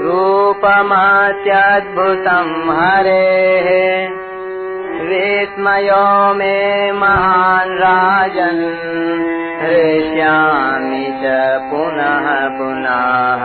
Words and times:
रूपमत्यद्भुतम् 0.03 2.79
हरेः। 2.79 4.09
विस्मयो 5.03 6.33
मे 6.33 6.91
महान् 6.91 7.77
राजन्। 7.77 8.77
हृष्यामि 9.61 11.07
च 11.07 11.59
पुनः 11.61 12.49
पुनः। 12.49 13.43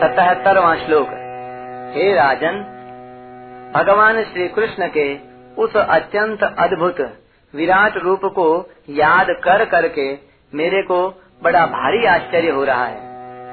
सतहत्तरवा 0.00 0.74
श्लोक। 0.74 1.08
हे 1.96 2.14
राजन, 2.14 2.64
भगवान 3.74 4.22
श्री 4.22 4.48
कृष्ण 4.48 4.86
के 4.86 5.18
उस 5.58 5.76
अत्यंत 5.76 6.54
अद्भुत 6.58 7.21
विराट 7.54 7.96
रूप 7.96 8.20
को 8.24 8.46
याद 8.88 9.26
कर 9.44 9.64
करके 9.64 10.12
मेरे 10.52 10.82
को 10.82 11.08
बड़ा 11.42 11.66
भारी 11.66 12.06
आश्चर्य 12.06 12.50
हो 12.50 12.64
रहा 12.64 12.84
है 12.86 13.00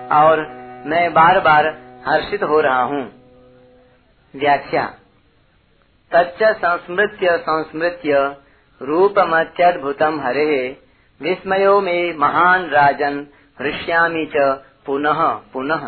और 0.07 0.39
मैं 0.85 1.13
बार 1.13 1.39
बार 1.39 1.67
हर्षित 2.07 2.43
हो 2.43 2.59
रहा 2.61 2.81
हूँ। 2.81 3.01
व्याख्या। 4.35 4.83
तच्च 6.11 6.43
संस्मृत्य 6.43 7.37
संस्मृत्य 7.37 8.35
रूपमत्यद्भुतम 8.81 10.21
हरे 10.21 10.77
विस्मयो 11.21 11.81
में 11.81 12.17
महान 12.17 12.69
राजन 12.69 13.27
हृष्यामी 13.61 14.25
च 14.25 14.37
पुनः 14.85 15.29
पुनः। 15.53 15.87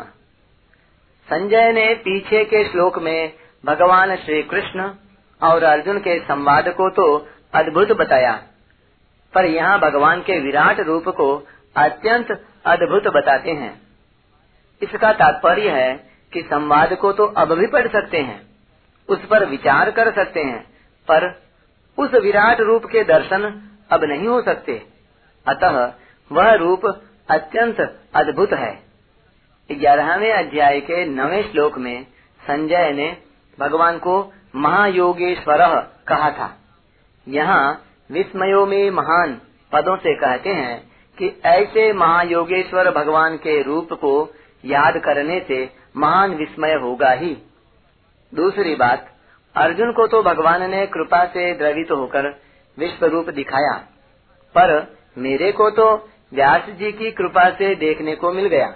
संजय 1.29 1.71
ने 1.71 1.93
पीछे 1.93 2.43
के 2.45 2.63
श्लोक 2.63 2.99
में 2.99 3.33
भगवान 3.65 4.15
श्री 4.15 4.41
कृष्ण 4.43 4.89
और 5.41 5.63
अर्जुन 5.63 5.99
के 5.99 6.19
संवाद 6.19 6.69
को 6.69 6.89
तो 6.89 7.27
अद्भुत 7.53 7.91
बताया। 7.91 8.31
पर 9.33 9.45
यहाँ 9.45 9.79
भगवान 9.79 10.21
के 10.21 10.39
विराट 10.39 10.79
रूप 10.79 11.07
को 11.09 11.35
अत्यंत 11.75 12.31
अद्भुत 12.65 13.07
बताते 13.07 13.51
हैं। 13.51 13.81
इसका 14.81 15.11
तात्पर्य 15.13 15.69
है 15.69 15.93
कि 16.33 16.41
संवाद 16.41 16.93
को 16.93 17.11
तो 17.13 17.25
अब 17.25 17.53
भी 17.53 17.67
पढ़ 17.67 17.87
सकते 17.87 18.17
हैं, 18.17 18.41
उस 19.09 19.25
पर 19.25 19.45
विचार 19.45 19.91
कर 19.91 20.11
सकते 20.13 20.43
हैं, 20.43 20.61
पर 21.07 21.29
उस 21.97 22.13
विराट 22.13 22.61
रूप 22.61 22.85
के 22.85 23.03
दर्शन 23.03 23.43
अब 23.91 24.03
नहीं 24.03 24.27
हो 24.27 24.41
सकते। 24.41 24.81
अतः 25.45 25.93
वह 26.31 26.53
रूप 26.53 26.85
अत्यंत 27.29 27.79
अद्भुत 28.15 28.53
है। 28.53 28.73
ग्यारहवें 29.69 30.31
अध्याय 30.33 30.79
के 30.81 31.05
नवे 31.05 31.43
श्लोक 31.43 31.77
में 31.77 32.03
संजय 32.41 32.91
ने 32.91 33.17
भगवान 33.59 33.97
को 33.97 34.33
महायोगेश्वर 34.55 35.67
कहा 36.07 36.29
था। 36.31 36.57
यहाँ 37.27 37.71
विस्मयों 38.09 38.65
में 38.65 38.89
महान 38.91 39.39
पदों 39.71 39.95
से 39.97 40.13
कहते 40.15 40.49
हैं 40.51 40.79
कि 41.17 41.27
ऐसे 41.47 41.91
महायोगेश्वर 41.93 42.89
भगवान 42.93 43.35
के 43.37 43.61
रूप 43.61 43.93
को 43.95 44.13
याद 44.63 44.97
करने 44.97 45.39
से 45.47 45.63
महान 45.97 46.35
विस्मय 46.35 46.73
होगा 46.83 47.11
ही। 47.13 47.35
दूसरी 48.33 48.75
बात, 48.75 49.07
अर्जुन 49.55 49.91
को 49.91 50.07
तो 50.07 50.21
भगवान 50.23 50.69
ने 50.71 50.85
कृपा 50.87 51.25
से 51.25 51.53
द्रवित 51.53 51.91
होकर 51.91 52.29
विश्व 52.77 53.05
रूप 53.05 53.29
दिखाया, 53.29 53.73
पर 54.55 54.71
मेरे 55.17 55.51
को 55.51 55.69
तो 55.69 55.93
व्यास 56.33 56.69
जी 56.71 56.91
की 56.91 57.11
कृपा 57.11 57.49
से 57.51 57.73
देखने 57.75 58.15
को 58.15 58.31
मिल 58.31 58.47
गया। 58.47 58.67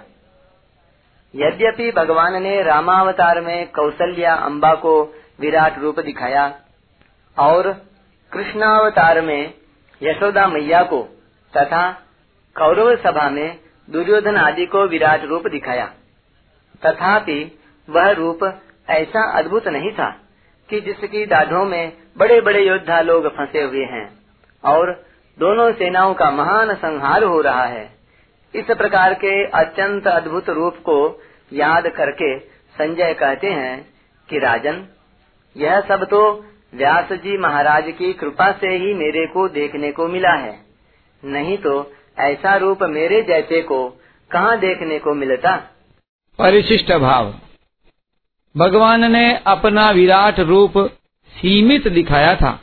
यद्यपि 1.34 1.90
भगवान 1.92 2.42
ने 2.42 2.62
रामावतार 2.62 3.40
में 3.40 3.66
कौशल्या 3.70 4.34
अम्बा 4.34 4.74
को 4.76 5.00
विराट 5.40 5.78
रूप 5.78 6.00
दिखाया, 6.00 6.46
और 7.36 7.70
कृष्णावतार 8.32 9.20
में 9.20 9.54
यशोदा 10.02 10.46
मैया 10.46 10.82
को 10.82 11.02
तथा 11.56 11.92
कौरव 12.58 12.96
सभा 12.96 13.30
में 13.30 13.60
दुर्योधन 13.90 14.36
आदि 14.36 14.66
को 14.66 14.86
विराट 14.86 15.24
रूप 15.24 15.46
दिखाया। 15.46 15.94
तथापि 16.86 17.58
वह 17.90 18.10
रूप 18.10 18.62
ऐसा 18.88 19.38
अद्भुत 19.38 19.68
नहीं 19.68 19.90
था 19.90 20.10
कि 20.70 20.80
जिसकी 20.80 21.26
दाढ़ों 21.26 21.64
में 21.64 21.92
बड़े 22.18 22.40
बड़े 22.40 22.68
योद्धा 22.68 23.00
लोग 23.00 23.28
फंसे 23.28 23.62
हुए 23.62 23.84
हैं 23.84 24.18
और 24.64 25.04
दोनों 25.38 25.72
सेनाओं 25.72 26.14
का 26.14 26.30
महान 26.30 26.74
संहार 26.74 27.22
हो 27.22 27.40
रहा 27.40 27.64
है। 27.64 27.90
इस 28.54 28.64
प्रकार 28.64 29.14
के 29.14 29.46
अत्यंत 29.46 30.06
अद्भुत 30.06 30.48
रूप 30.48 30.76
को 30.76 31.22
याद 31.52 31.88
करके 31.88 32.38
संजय 32.78 33.14
कहते 33.14 33.46
हैं 33.46 33.90
कि, 34.28 34.38
राजन, 34.38 34.86
यह 35.56 35.80
सब 35.80 36.04
तो 36.04 36.44
व्यास 36.74 37.12
जी 37.12 37.38
महाराज 37.38 37.84
की 37.98 38.12
कृपा 38.12 38.52
से 38.52 38.68
ही 38.68 38.94
मेरे 38.94 39.26
को 39.26 39.48
देखने 39.48 39.92
को 39.92 40.08
मिला 40.08 40.32
है। 40.32 40.58
नहीं 41.24 41.58
तो 41.58 41.92
ऐसा 42.18 42.56
रूप 42.56 42.82
मेरे 42.82 43.22
जैसे 43.22 43.62
को 43.62 43.88
कहाँ 44.30 44.58
देखने 44.58 44.98
को 44.98 45.14
मिलता? 45.14 45.56
परिशिष्ट 46.38 46.92
भाव। 46.92 47.34
भगवान 48.56 49.12
ने 49.12 49.36
अपना 49.36 49.90
विराट 49.90 50.40
रूप 50.40 50.72
सीमित 51.32 51.88
दिखाया 51.88 52.34
था। 52.36 52.60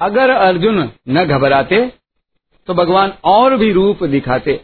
अगर 0.00 0.30
अर्जुन 0.30 0.90
न 1.08 1.24
घबराते 1.24 1.92
तो 2.66 2.74
भगवान 2.74 3.12
और 3.24 3.56
भी 3.56 3.72
रूप 3.72 4.04
दिखाते। 4.04 4.60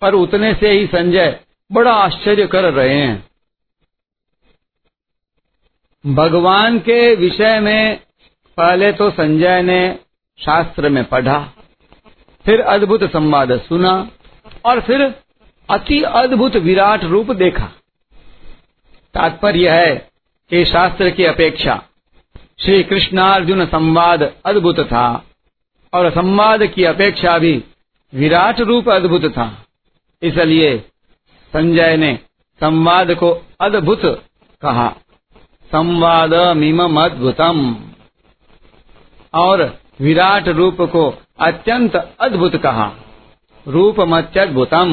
पर 0.00 0.14
उतने 0.14 0.54
से 0.54 0.70
ही 0.70 0.86
संजय 0.86 1.40
बड़ा 1.72 1.92
आश्चर्य 1.92 2.46
कर 2.46 2.72
रहे 2.72 2.94
हैं। 2.94 3.27
भगवान 6.04 6.78
के 6.78 7.14
विषय 7.14 7.58
में 7.60 7.96
पहले 8.58 8.90
तो 8.92 9.10
संजय 9.10 9.62
ने 9.62 9.98
शास्त्र 10.38 10.88
में 10.88 11.02
पढ़ा, 11.04 11.38
फिर 12.46 12.60
अद्भुत 12.60 13.02
संवाद 13.04 13.52
सुना 13.60 13.92
और 14.64 14.80
फिर 14.80 15.02
अति 15.68 16.00
अद्भुत 16.02 16.56
विराट 16.56 17.04
रूप 17.04 17.30
देखा। 17.32 17.64
तात्पर्य 19.14 19.70
है 19.70 19.96
कि 20.50 20.64
शास्त्र 20.64 21.10
की 21.10 21.24
अपेक्षा 21.24 21.82
श्री 22.60 22.82
कृष्णार्जुन 22.82 23.64
संवाद 23.66 24.22
अद्भुत 24.46 24.80
था 24.82 25.06
और 25.92 26.10
संवाद 26.10 26.64
की 26.66 26.84
अपेक्षा 26.84 27.38
भी 27.38 27.52
विराट 28.12 28.60
रूप 28.60 28.88
अद्भुत 28.88 29.24
था। 29.32 29.50
इसलिए 30.22 30.76
संजय 31.52 31.96
ने 31.96 32.14
संवाद 32.60 33.14
को 33.14 33.30
अद्भुत 33.60 34.02
कहा। 34.62 34.88
संवाद 35.68 36.34
मीम 36.56 37.00
अद्भुतम 37.00 37.76
और 39.34 39.62
विराट 40.00 40.48
रूप 40.48 40.76
को 40.80 41.02
अत्यंत 41.40 41.96
अद्भुत 42.20 42.56
कहा। 42.56 42.92
रूप 43.66 44.00
मत्यद्भुतम 44.00 44.90